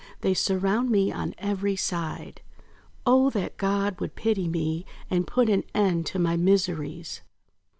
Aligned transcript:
They 0.21 0.33
surround 0.33 0.89
me 0.89 1.11
on 1.11 1.35
every 1.37 1.75
side! 1.75 2.41
Oh, 3.05 3.29
that 3.29 3.57
God 3.57 3.99
would 3.99 4.15
pity 4.15 4.47
me, 4.47 4.83
and 5.11 5.27
put 5.27 5.47
an 5.47 5.63
end 5.75 6.07
to 6.07 6.17
my 6.17 6.35
miseries!' 6.35 7.21